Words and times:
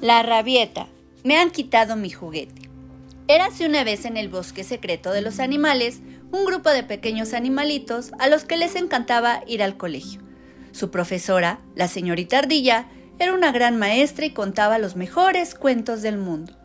La 0.00 0.22
rabieta. 0.22 0.86
Me 1.24 1.36
han 1.36 1.50
quitado 1.50 1.94
mi 1.94 2.08
juguete. 2.08 2.70
Érase 3.28 3.66
una 3.66 3.84
vez 3.84 4.06
en 4.06 4.16
el 4.16 4.30
bosque 4.30 4.64
secreto 4.64 5.12
de 5.12 5.20
los 5.20 5.40
animales 5.40 6.00
un 6.32 6.46
grupo 6.46 6.70
de 6.70 6.82
pequeños 6.82 7.34
animalitos 7.34 8.12
a 8.18 8.28
los 8.28 8.44
que 8.44 8.56
les 8.56 8.76
encantaba 8.76 9.42
ir 9.46 9.62
al 9.62 9.76
colegio. 9.76 10.22
Su 10.72 10.90
profesora, 10.90 11.60
la 11.74 11.86
señorita 11.86 12.38
Ardilla, 12.38 12.86
era 13.18 13.34
una 13.34 13.52
gran 13.52 13.78
maestra 13.78 14.24
y 14.24 14.30
contaba 14.30 14.78
los 14.78 14.96
mejores 14.96 15.54
cuentos 15.54 16.00
del 16.00 16.16
mundo. 16.16 16.56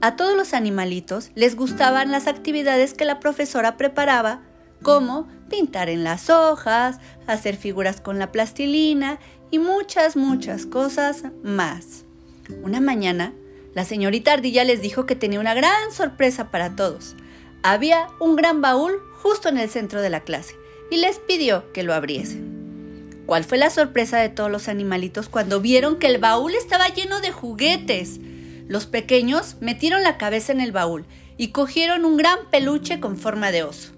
A 0.00 0.16
todos 0.16 0.36
los 0.36 0.52
animalitos 0.52 1.30
les 1.36 1.54
gustaban 1.54 2.10
las 2.10 2.26
actividades 2.26 2.92
que 2.92 3.04
la 3.04 3.20
profesora 3.20 3.76
preparaba, 3.76 4.42
como 4.82 5.28
pintar 5.48 5.88
en 5.88 6.02
las 6.02 6.28
hojas, 6.28 6.98
hacer 7.28 7.54
figuras 7.54 8.00
con 8.00 8.18
la 8.18 8.32
plastilina 8.32 9.20
y 9.52 9.60
muchas, 9.60 10.16
muchas 10.16 10.66
cosas 10.66 11.22
más. 11.44 12.03
Una 12.62 12.80
mañana, 12.80 13.32
la 13.74 13.84
señorita 13.84 14.34
Ardilla 14.34 14.64
les 14.64 14.82
dijo 14.82 15.06
que 15.06 15.16
tenía 15.16 15.40
una 15.40 15.54
gran 15.54 15.92
sorpresa 15.92 16.50
para 16.50 16.76
todos. 16.76 17.16
Había 17.62 18.08
un 18.20 18.36
gran 18.36 18.60
baúl 18.60 18.92
justo 19.22 19.48
en 19.48 19.56
el 19.56 19.70
centro 19.70 20.02
de 20.02 20.10
la 20.10 20.20
clase 20.20 20.54
y 20.90 20.98
les 20.98 21.18
pidió 21.18 21.72
que 21.72 21.82
lo 21.82 21.94
abriesen. 21.94 23.22
¿Cuál 23.24 23.44
fue 23.44 23.56
la 23.56 23.70
sorpresa 23.70 24.18
de 24.18 24.28
todos 24.28 24.50
los 24.50 24.68
animalitos 24.68 25.30
cuando 25.30 25.60
vieron 25.60 25.98
que 25.98 26.08
el 26.08 26.18
baúl 26.18 26.54
estaba 26.54 26.88
lleno 26.88 27.20
de 27.20 27.32
juguetes? 27.32 28.20
Los 28.68 28.84
pequeños 28.84 29.56
metieron 29.60 30.02
la 30.02 30.18
cabeza 30.18 30.52
en 30.52 30.60
el 30.60 30.72
baúl 30.72 31.06
y 31.38 31.48
cogieron 31.48 32.04
un 32.04 32.18
gran 32.18 32.50
peluche 32.50 33.00
con 33.00 33.16
forma 33.16 33.50
de 33.50 33.62
oso. 33.62 33.92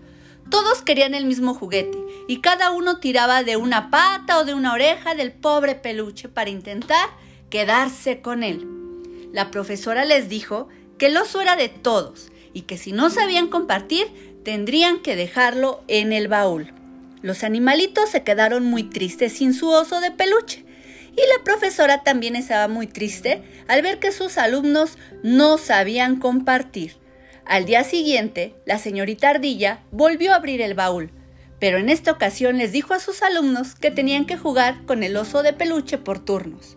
Todos 0.48 0.82
querían 0.82 1.15
el 1.15 1.24
mismo 1.24 1.54
juguete 1.54 1.98
y 2.28 2.40
cada 2.40 2.70
uno 2.70 2.98
tiraba 2.98 3.42
de 3.42 3.56
una 3.56 3.90
pata 3.90 4.38
o 4.38 4.45
de 4.45 4.54
una 4.54 4.73
oreja 4.73 5.16
del 5.16 5.32
pobre 5.32 5.74
peluche 5.74 6.28
para 6.28 6.51
intentar 6.51 7.09
quedarse 7.50 8.20
con 8.20 8.42
él. 8.42 8.66
La 9.32 9.50
profesora 9.50 10.04
les 10.04 10.28
dijo 10.28 10.68
que 10.98 11.06
el 11.06 11.16
oso 11.16 11.40
era 11.40 11.56
de 11.56 11.68
todos 11.68 12.32
y 12.52 12.62
que 12.62 12.78
si 12.78 12.92
no 12.92 13.10
sabían 13.10 13.48
compartir, 13.48 14.06
tendrían 14.44 15.00
que 15.00 15.16
dejarlo 15.16 15.82
en 15.88 16.12
el 16.12 16.28
baúl. 16.28 16.72
Los 17.22 17.44
animalitos 17.44 18.10
se 18.10 18.22
quedaron 18.22 18.64
muy 18.64 18.84
tristes 18.84 19.32
sin 19.32 19.54
su 19.54 19.68
oso 19.68 20.00
de 20.00 20.10
peluche 20.10 20.64
y 21.16 21.20
la 21.36 21.42
profesora 21.44 22.02
también 22.02 22.36
estaba 22.36 22.68
muy 22.68 22.86
triste 22.86 23.42
al 23.68 23.82
ver 23.82 23.98
que 23.98 24.12
sus 24.12 24.38
alumnos 24.38 24.98
no 25.22 25.58
sabían 25.58 26.16
compartir. 26.16 26.96
Al 27.46 27.64
día 27.64 27.84
siguiente, 27.84 28.54
la 28.66 28.78
señorita 28.78 29.30
Ardilla 29.30 29.80
volvió 29.90 30.32
a 30.32 30.36
abrir 30.36 30.60
el 30.60 30.74
baúl, 30.74 31.10
pero 31.58 31.78
en 31.78 31.88
esta 31.88 32.12
ocasión 32.12 32.58
les 32.58 32.72
dijo 32.72 32.92
a 32.92 33.00
sus 33.00 33.22
alumnos 33.22 33.74
que 33.74 33.90
tenían 33.90 34.26
que 34.26 34.36
jugar 34.36 34.84
con 34.84 35.02
el 35.02 35.16
oso 35.16 35.42
de 35.42 35.52
peluche 35.52 35.96
por 35.96 36.24
turnos. 36.24 36.76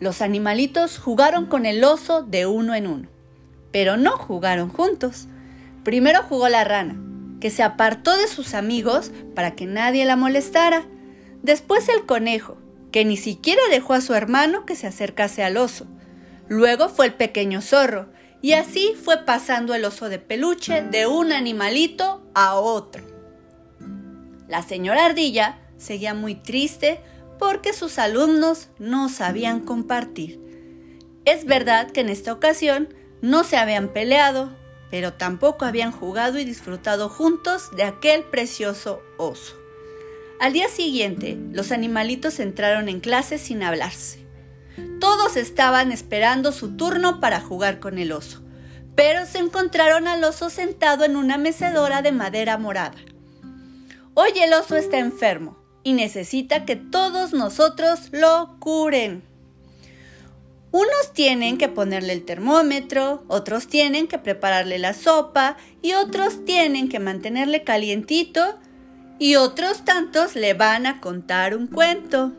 Los 0.00 0.22
animalitos 0.22 0.98
jugaron 0.98 1.44
con 1.44 1.66
el 1.66 1.84
oso 1.84 2.22
de 2.22 2.46
uno 2.46 2.74
en 2.74 2.86
uno, 2.86 3.08
pero 3.70 3.98
no 3.98 4.12
jugaron 4.12 4.70
juntos. 4.70 5.28
Primero 5.84 6.22
jugó 6.22 6.48
la 6.48 6.64
rana, 6.64 6.96
que 7.38 7.50
se 7.50 7.62
apartó 7.62 8.16
de 8.16 8.26
sus 8.26 8.54
amigos 8.54 9.12
para 9.34 9.54
que 9.54 9.66
nadie 9.66 10.06
la 10.06 10.16
molestara. 10.16 10.86
Después 11.42 11.90
el 11.90 12.06
conejo, 12.06 12.56
que 12.92 13.04
ni 13.04 13.18
siquiera 13.18 13.60
dejó 13.70 13.92
a 13.92 14.00
su 14.00 14.14
hermano 14.14 14.64
que 14.64 14.74
se 14.74 14.86
acercase 14.86 15.44
al 15.44 15.58
oso. 15.58 15.86
Luego 16.48 16.88
fue 16.88 17.04
el 17.06 17.14
pequeño 17.14 17.60
zorro, 17.60 18.08
y 18.40 18.52
así 18.52 18.94
fue 19.02 19.26
pasando 19.26 19.74
el 19.74 19.84
oso 19.84 20.08
de 20.08 20.18
peluche 20.18 20.80
de 20.80 21.06
un 21.06 21.30
animalito 21.30 22.22
a 22.34 22.54
otro. 22.54 23.04
La 24.48 24.62
señora 24.62 25.04
Ardilla 25.04 25.58
seguía 25.76 26.14
muy 26.14 26.34
triste 26.34 27.00
porque 27.40 27.72
sus 27.72 27.98
alumnos 27.98 28.68
no 28.78 29.08
sabían 29.08 29.60
compartir. 29.60 30.38
Es 31.24 31.46
verdad 31.46 31.90
que 31.90 32.02
en 32.02 32.10
esta 32.10 32.32
ocasión 32.32 32.94
no 33.22 33.44
se 33.44 33.56
habían 33.56 33.88
peleado, 33.88 34.54
pero 34.90 35.14
tampoco 35.14 35.64
habían 35.64 35.90
jugado 35.90 36.38
y 36.38 36.44
disfrutado 36.44 37.08
juntos 37.08 37.70
de 37.74 37.84
aquel 37.84 38.24
precioso 38.24 39.02
oso. 39.16 39.56
Al 40.38 40.52
día 40.52 40.68
siguiente, 40.68 41.38
los 41.52 41.72
animalitos 41.72 42.40
entraron 42.40 42.88
en 42.88 43.00
clase 43.00 43.38
sin 43.38 43.62
hablarse. 43.62 44.24
Todos 45.00 45.36
estaban 45.36 45.92
esperando 45.92 46.52
su 46.52 46.76
turno 46.76 47.20
para 47.20 47.40
jugar 47.40 47.80
con 47.80 47.98
el 47.98 48.12
oso, 48.12 48.42
pero 48.94 49.24
se 49.24 49.38
encontraron 49.38 50.08
al 50.08 50.22
oso 50.24 50.50
sentado 50.50 51.04
en 51.04 51.16
una 51.16 51.38
mecedora 51.38 52.02
de 52.02 52.12
madera 52.12 52.58
morada. 52.58 52.98
Hoy 54.12 54.30
el 54.36 54.52
oso 54.52 54.76
está 54.76 54.98
enfermo, 54.98 55.59
y 55.82 55.92
necesita 55.92 56.64
que 56.64 56.76
todos 56.76 57.32
nosotros 57.32 58.08
lo 58.12 58.56
curen. 58.58 59.22
Unos 60.72 61.12
tienen 61.12 61.58
que 61.58 61.68
ponerle 61.68 62.12
el 62.12 62.24
termómetro, 62.24 63.24
otros 63.26 63.66
tienen 63.66 64.06
que 64.06 64.18
prepararle 64.18 64.78
la 64.78 64.94
sopa 64.94 65.56
y 65.82 65.94
otros 65.94 66.44
tienen 66.44 66.88
que 66.88 67.00
mantenerle 67.00 67.64
calientito 67.64 68.58
y 69.18 69.34
otros 69.34 69.84
tantos 69.84 70.36
le 70.36 70.54
van 70.54 70.86
a 70.86 71.00
contar 71.00 71.56
un 71.56 71.66
cuento. 71.66 72.32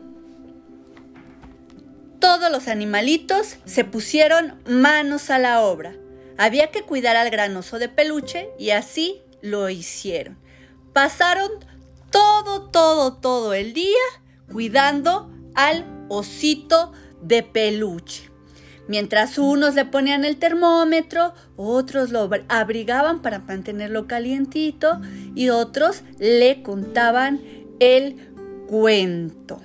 Todos 2.20 2.50
los 2.50 2.68
animalitos 2.68 3.58
se 3.66 3.84
pusieron 3.84 4.54
manos 4.66 5.28
a 5.28 5.38
la 5.38 5.60
obra. 5.60 5.94
Había 6.38 6.70
que 6.70 6.82
cuidar 6.82 7.16
al 7.16 7.30
granoso 7.30 7.78
de 7.78 7.88
peluche 7.88 8.48
y 8.58 8.70
así 8.70 9.20
lo 9.42 9.68
hicieron. 9.68 10.38
Pasaron 10.94 11.50
todo, 12.12 12.70
todo, 12.70 13.14
todo 13.14 13.54
el 13.54 13.72
día 13.72 13.98
cuidando 14.52 15.32
al 15.54 15.84
osito 16.08 16.92
de 17.22 17.42
peluche. 17.42 18.30
Mientras 18.88 19.38
unos 19.38 19.74
le 19.74 19.84
ponían 19.84 20.24
el 20.24 20.36
termómetro, 20.36 21.34
otros 21.56 22.10
lo 22.10 22.28
abrigaban 22.48 23.22
para 23.22 23.38
mantenerlo 23.40 24.06
calientito 24.06 25.00
y 25.34 25.48
otros 25.48 26.02
le 26.18 26.62
contaban 26.62 27.40
el 27.80 28.32
cuento. 28.66 29.60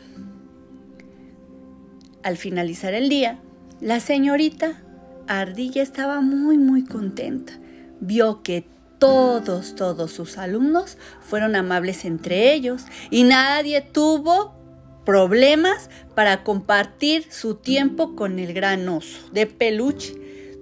Al 2.24 2.38
finalizar 2.38 2.94
el 2.94 3.10
día, 3.10 3.40
la 3.82 4.00
señorita 4.00 4.84
Ardilla 5.28 5.82
estaba 5.82 6.22
muy 6.22 6.58
muy 6.58 6.86
contenta. 6.86 7.54
Vio 8.00 8.44
que 8.44 8.66
todos, 9.00 9.76
todos 9.76 10.12
sus 10.12 10.38
alumnos 10.38 10.98
fueron 11.22 11.56
amables 11.56 12.06
entre 12.06 12.54
ellos 12.54 12.84
y 13.10 13.24
nadie 13.24 13.82
tuvo 13.82 14.56
problemas 15.06 15.90
para 16.16 16.44
compartir 16.44 17.32
su 17.32 17.56
tiempo 17.56 18.16
con 18.16 18.40
el 18.40 18.54
gran 18.54 18.88
oso 18.90 19.20
de 19.32 19.48
peluche. 19.48 20.16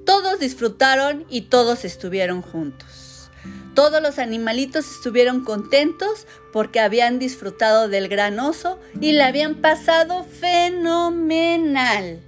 Todos 0.05 0.39
disfrutaron 0.39 1.25
y 1.29 1.41
todos 1.41 1.83
estuvieron 1.83 2.41
juntos. 2.41 3.31
Todos 3.73 4.01
los 4.01 4.19
animalitos 4.19 4.89
estuvieron 4.89 5.43
contentos 5.43 6.27
porque 6.53 6.79
habían 6.79 7.19
disfrutado 7.19 7.89
del 7.89 8.07
gran 8.07 8.39
oso 8.39 8.79
y 9.01 9.11
le 9.13 9.23
habían 9.23 9.55
pasado 9.55 10.23
fenomenal. 10.23 12.21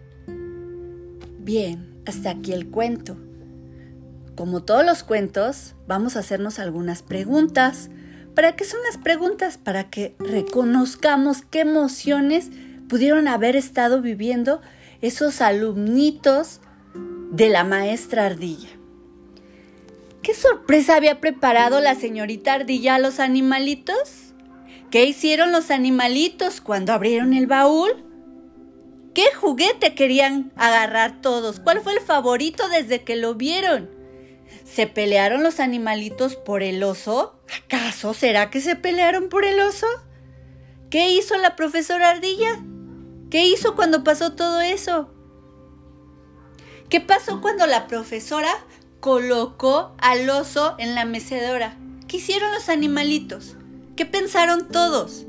Bien, 1.40 2.02
hasta 2.06 2.32
aquí 2.32 2.52
el 2.52 2.70
cuento. 2.70 3.18
Como 4.38 4.62
todos 4.62 4.86
los 4.86 5.02
cuentos, 5.02 5.74
vamos 5.88 6.16
a 6.16 6.20
hacernos 6.20 6.60
algunas 6.60 7.02
preguntas. 7.02 7.90
¿Para 8.36 8.56
qué 8.56 8.66
son 8.66 8.80
las 8.86 9.00
preguntas? 9.00 9.58
Para 9.58 9.90
que 9.90 10.16
reconozcamos 10.20 11.42
qué 11.42 11.62
emociones 11.62 12.52
pudieron 12.88 13.28
haber 13.28 13.56
estado 13.56 14.00
viviendo 14.00 14.62
esos 15.02 15.42
alumnitos 15.42 16.62
de 17.32 17.50
la 17.50 17.64
maestra 17.64 18.28
Ardilla. 18.28 18.70
¿Qué 20.22 20.36
sorpresa 20.36 20.98
había 20.98 21.20
preparado 21.20 21.80
la 21.80 21.96
señorita 21.96 22.54
Ardilla 22.54 22.94
a 22.94 23.00
los 23.00 23.20
animalitos? 23.20 24.36
¿Qué 24.92 25.06
hicieron 25.06 25.52
los 25.52 25.72
animalitos 25.72 26.62
cuando 26.62 26.94
abrieron 26.94 27.34
el 27.34 27.48
baúl? 27.48 27.90
¿Qué 29.16 29.26
juguete 29.36 29.96
querían 29.96 30.52
agarrar 30.56 31.22
todos? 31.22 31.60
¿Cuál 31.60 31.82
fue 31.82 31.94
el 31.94 32.02
favorito 32.02 32.70
desde 32.70 33.04
que 33.04 33.16
lo 33.16 33.34
vieron? 33.34 33.97
¿Se 34.66 34.88
pelearon 34.88 35.44
los 35.44 35.60
animalitos 35.60 36.36
por 36.36 36.64
el 36.64 36.84
oso? 36.84 37.36
¿Acaso 37.64 38.14
será 38.14 38.50
que 38.50 38.62
se 38.62 38.76
pelearon 38.76 39.30
por 39.30 39.46
el 39.46 39.60
oso? 39.60 39.88
¿Qué 40.90 41.10
hizo 41.12 41.38
la 41.38 41.56
profesora 41.56 42.10
Ardilla? 42.10 42.60
¿Qué 43.30 43.46
hizo 43.46 43.76
cuando 43.76 44.04
pasó 44.04 44.34
todo 44.34 44.62
eso? 44.62 45.10
¿Qué 46.90 47.02
pasó 47.02 47.42
cuando 47.42 47.68
la 47.68 47.88
profesora 47.88 48.52
colocó 49.02 49.96
al 49.98 50.30
oso 50.30 50.76
en 50.78 50.96
la 50.96 51.04
mecedora? 51.04 51.78
¿Qué 52.08 52.18
hicieron 52.18 52.52
los 52.54 52.70
animalitos? 52.70 53.58
¿Qué 53.98 54.06
pensaron 54.06 54.70
todos? 54.70 55.26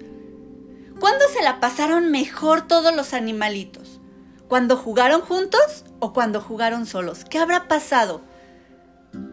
¿Cuándo 1.00 1.24
se 1.32 1.42
la 1.42 1.58
pasaron 1.58 2.10
mejor 2.10 2.68
todos 2.68 2.94
los 2.94 3.14
animalitos? 3.14 4.00
¿Cuando 4.46 4.76
jugaron 4.76 5.20
juntos 5.20 5.84
o 5.98 6.12
cuando 6.12 6.40
jugaron 6.40 6.86
solos? 6.86 7.24
¿Qué 7.24 7.38
habrá 7.38 7.66
pasado? 7.66 8.20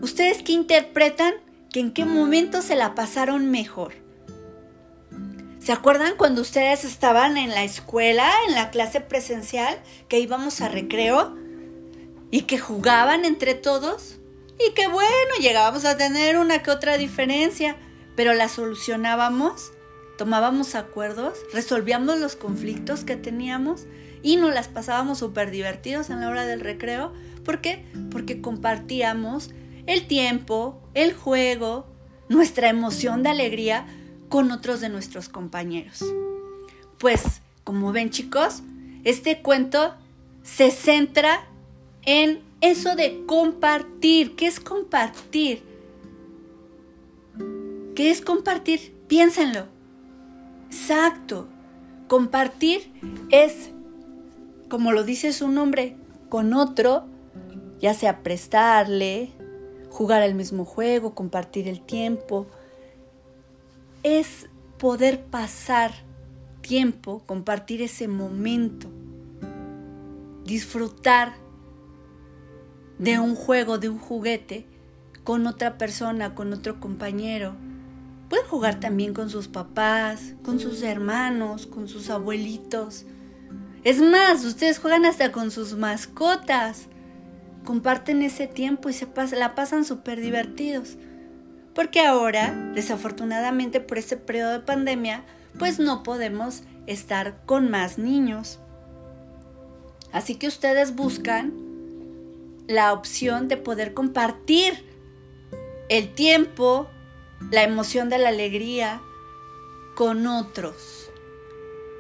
¿Ustedes 0.01 0.43
qué 0.43 0.51
interpretan 0.51 1.33
que 1.71 1.79
en 1.79 1.91
qué 1.91 2.05
momento 2.05 2.61
se 2.61 2.75
la 2.75 2.95
pasaron 2.95 3.49
mejor? 3.49 3.93
¿Se 5.59 5.71
acuerdan 5.71 6.15
cuando 6.15 6.41
ustedes 6.41 6.85
estaban 6.85 7.37
en 7.37 7.49
la 7.49 7.63
escuela, 7.63 8.31
en 8.47 8.53
la 8.53 8.69
clase 8.69 9.01
presencial, 9.01 9.79
que 10.07 10.19
íbamos 10.19 10.61
a 10.61 10.69
recreo? 10.69 11.35
y 12.35 12.41
que 12.41 12.59
jugaban 12.59 13.23
entre 13.23 13.55
todos 13.55 14.17
y 14.59 14.73
que 14.73 14.87
bueno, 14.87 15.35
llegábamos 15.39 15.85
a 15.85 15.95
tener 15.95 16.37
una 16.37 16.61
que 16.61 16.71
otra 16.71 16.97
diferencia, 16.97 17.77
pero 18.17 18.33
la 18.33 18.49
solucionábamos, 18.49 19.71
tomábamos 20.17 20.75
acuerdos, 20.75 21.37
resolvíamos 21.53 22.19
los 22.19 22.35
conflictos 22.35 23.05
que 23.05 23.15
teníamos 23.15 23.85
y 24.21 24.35
nos 24.35 24.53
las 24.53 24.67
pasábamos 24.67 25.19
súper 25.19 25.49
divertidos 25.49 26.09
en 26.09 26.19
la 26.19 26.29
hora 26.29 26.45
del 26.45 26.61
recreo. 26.61 27.13
¿Por 27.45 27.61
qué? 27.61 27.85
Porque 28.11 28.41
compartíamos 28.41 29.51
el 29.87 30.07
tiempo, 30.07 30.81
el 30.93 31.13
juego, 31.13 31.85
nuestra 32.29 32.69
emoción 32.69 33.23
de 33.23 33.29
alegría 33.29 33.85
con 34.29 34.51
otros 34.51 34.81
de 34.81 34.89
nuestros 34.89 35.29
compañeros. 35.29 36.03
Pues, 36.97 37.41
como 37.63 37.91
ven 37.91 38.09
chicos, 38.09 38.61
este 39.03 39.41
cuento 39.41 39.95
se 40.43 40.71
centra 40.71 41.45
en 42.03 42.41
eso 42.61 42.95
de 42.95 43.25
compartir. 43.25 44.35
¿Qué 44.35 44.47
es 44.47 44.59
compartir? 44.59 45.63
¿Qué 47.95 48.11
es 48.11 48.21
compartir? 48.21 48.93
Piénsenlo. 49.07 49.67
Exacto. 50.67 51.47
Compartir 52.07 52.91
es, 53.31 53.71
como 54.69 54.91
lo 54.91 55.03
dice 55.03 55.33
su 55.33 55.47
nombre, 55.47 55.95
con 56.29 56.53
otro, 56.53 57.05
ya 57.79 57.93
sea 57.93 58.21
prestarle, 58.21 59.31
jugar 59.95 60.23
el 60.23 60.35
mismo 60.35 60.65
juego, 60.65 61.15
compartir 61.15 61.69
el 61.69 61.79
tiempo. 61.79 62.47
Es 64.03 64.49
poder 64.77 65.23
pasar 65.23 65.93
tiempo, 66.59 67.23
compartir 67.25 67.81
ese 67.81 68.09
momento, 68.09 68.89
disfrutar 70.43 71.35
de 72.99 73.19
un 73.19 73.35
juego, 73.35 73.77
de 73.77 73.87
un 73.87 73.97
juguete 73.97 74.67
con 75.23 75.47
otra 75.47 75.77
persona, 75.77 76.35
con 76.35 76.51
otro 76.51 76.81
compañero. 76.81 77.55
Pueden 78.27 78.47
jugar 78.47 78.81
también 78.81 79.13
con 79.13 79.29
sus 79.29 79.47
papás, 79.47 80.33
con 80.43 80.59
sus 80.59 80.81
hermanos, 80.81 81.67
con 81.67 81.87
sus 81.87 82.09
abuelitos. 82.09 83.05
Es 83.85 84.01
más, 84.01 84.43
ustedes 84.43 84.77
juegan 84.77 85.05
hasta 85.05 85.31
con 85.31 85.51
sus 85.51 85.77
mascotas 85.77 86.89
comparten 87.65 88.21
ese 88.21 88.47
tiempo 88.47 88.89
y 88.89 88.93
se 88.93 89.07
la 89.35 89.55
pasan 89.55 89.83
súper 89.83 90.21
divertidos. 90.21 90.95
Porque 91.73 91.99
ahora, 91.99 92.53
desafortunadamente 92.73 93.81
por 93.81 93.97
este 93.97 94.15
periodo 94.15 94.53
de 94.53 94.59
pandemia, 94.59 95.25
pues 95.59 95.79
no 95.79 96.03
podemos 96.03 96.63
estar 96.87 97.43
con 97.45 97.69
más 97.69 97.97
niños. 97.97 98.59
Así 100.13 100.35
que 100.35 100.47
ustedes 100.47 100.95
buscan 100.95 101.53
la 102.67 102.93
opción 102.93 103.49
de 103.49 103.57
poder 103.57 103.93
compartir 103.93 104.85
el 105.89 106.13
tiempo, 106.13 106.87
la 107.51 107.63
emoción 107.63 108.09
de 108.09 108.19
la 108.19 108.29
alegría 108.29 109.01
con 109.95 110.27
otros. 110.27 111.09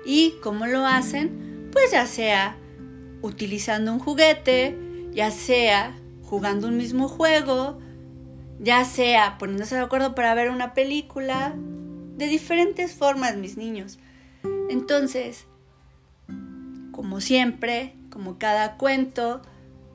¿Y 0.05 0.35
cómo 0.41 0.65
lo 0.65 0.85
hacen? 0.85 1.69
Pues 1.71 1.91
ya 1.91 2.07
sea 2.07 2.55
utilizando 3.21 3.91
un 3.91 3.99
juguete, 3.99 4.77
ya 5.15 5.31
sea 5.31 5.97
jugando 6.23 6.67
un 6.67 6.77
mismo 6.77 7.07
juego, 7.07 7.79
ya 8.59 8.83
sea 8.83 9.37
poniéndose 9.37 9.75
de 9.75 9.81
acuerdo 9.81 10.13
para 10.13 10.35
ver 10.35 10.49
una 10.49 10.73
película, 10.73 11.55
de 11.55 12.27
diferentes 12.27 12.93
formas, 12.93 13.37
mis 13.37 13.57
niños. 13.57 13.97
Entonces, 14.69 15.45
como 16.91 17.21
siempre, 17.21 17.95
como 18.09 18.37
cada 18.37 18.77
cuento, 18.77 19.41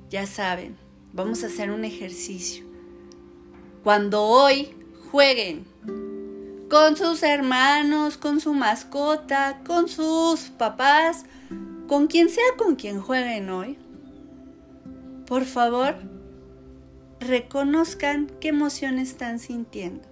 ya 0.08 0.26
saben, 0.26 0.76
vamos 1.12 1.44
a 1.44 1.49
hacer 1.49 1.70
un 1.70 1.84
ejercicio. 1.84 2.64
Cuando 3.84 4.23
hoy 4.25 4.75
jueguen 5.11 5.64
con 6.70 6.96
sus 6.96 7.23
hermanos, 7.23 8.16
con 8.16 8.40
su 8.40 8.55
mascota, 8.55 9.61
con 9.66 9.88
sus 9.88 10.50
papás, 10.50 11.25
con 11.88 12.06
quien 12.06 12.28
sea 12.28 12.44
con 12.56 12.76
quien 12.76 13.00
jueguen 13.00 13.50
hoy, 13.50 13.76
por 15.30 15.44
favor, 15.44 15.94
reconozcan 17.20 18.32
qué 18.40 18.48
emoción 18.48 18.98
están 18.98 19.38
sintiendo 19.38 20.08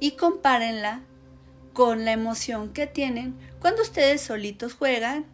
y 0.00 0.12
compárenla 0.12 1.02
con 1.74 2.06
la 2.06 2.12
emoción 2.12 2.72
que 2.72 2.86
tienen 2.86 3.34
cuando 3.60 3.82
ustedes 3.82 4.22
solitos 4.22 4.72
juegan 4.72 5.26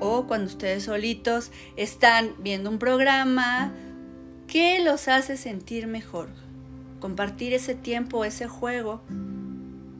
o 0.00 0.26
cuando 0.26 0.48
ustedes 0.48 0.82
solitos 0.82 1.52
están 1.76 2.34
viendo 2.40 2.68
un 2.68 2.80
programa 2.80 3.72
que 4.48 4.82
los 4.82 5.06
hace 5.06 5.36
sentir 5.36 5.86
mejor. 5.86 6.30
Compartir 6.98 7.54
ese 7.54 7.76
tiempo, 7.76 8.24
ese 8.24 8.48
juego 8.48 9.02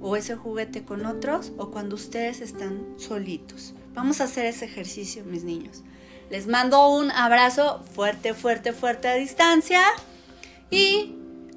o 0.00 0.16
ese 0.16 0.34
juguete 0.34 0.82
con 0.82 1.06
otros 1.06 1.52
o 1.58 1.70
cuando 1.70 1.94
ustedes 1.94 2.40
están 2.40 2.94
solitos. 2.96 3.72
Vamos 3.94 4.20
a 4.20 4.24
hacer 4.24 4.46
ese 4.46 4.64
ejercicio, 4.64 5.24
mis 5.24 5.44
niños. 5.44 5.84
Les 6.30 6.46
mando 6.46 6.88
un 6.88 7.10
abrazo 7.10 7.82
fuerte, 7.94 8.34
fuerte, 8.34 8.72
fuerte 8.72 9.08
a 9.08 9.14
distancia. 9.14 9.82
Y 10.70 11.14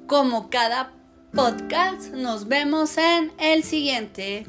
como 0.08 0.50
cada 0.50 0.90
podcast, 1.32 2.12
nos 2.12 2.48
vemos 2.48 2.98
en 2.98 3.32
el 3.38 3.62
siguiente. 3.62 4.46